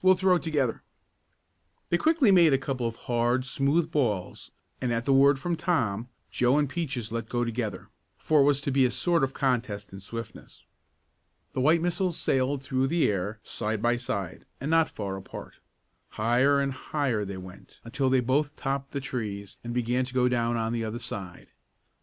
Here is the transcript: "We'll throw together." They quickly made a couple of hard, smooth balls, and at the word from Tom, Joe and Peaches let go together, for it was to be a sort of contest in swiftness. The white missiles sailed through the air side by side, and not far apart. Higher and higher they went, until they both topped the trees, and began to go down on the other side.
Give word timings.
"We'll 0.00 0.14
throw 0.14 0.38
together." 0.38 0.82
They 1.90 1.98
quickly 1.98 2.30
made 2.30 2.54
a 2.54 2.56
couple 2.56 2.86
of 2.86 2.96
hard, 2.96 3.44
smooth 3.44 3.90
balls, 3.90 4.50
and 4.80 4.90
at 4.90 5.04
the 5.04 5.12
word 5.12 5.38
from 5.38 5.54
Tom, 5.54 6.08
Joe 6.30 6.56
and 6.56 6.66
Peaches 6.66 7.12
let 7.12 7.28
go 7.28 7.44
together, 7.44 7.90
for 8.16 8.40
it 8.40 8.44
was 8.44 8.62
to 8.62 8.70
be 8.70 8.86
a 8.86 8.90
sort 8.90 9.22
of 9.22 9.34
contest 9.34 9.92
in 9.92 10.00
swiftness. 10.00 10.64
The 11.52 11.60
white 11.60 11.82
missiles 11.82 12.16
sailed 12.16 12.62
through 12.62 12.86
the 12.86 13.06
air 13.10 13.38
side 13.44 13.82
by 13.82 13.98
side, 13.98 14.46
and 14.62 14.70
not 14.70 14.88
far 14.88 15.14
apart. 15.18 15.56
Higher 16.08 16.58
and 16.58 16.72
higher 16.72 17.26
they 17.26 17.36
went, 17.36 17.78
until 17.84 18.08
they 18.08 18.20
both 18.20 18.56
topped 18.56 18.92
the 18.92 18.98
trees, 19.00 19.58
and 19.62 19.74
began 19.74 20.06
to 20.06 20.14
go 20.14 20.26
down 20.26 20.56
on 20.56 20.72
the 20.72 20.84
other 20.84 21.00
side. 21.00 21.48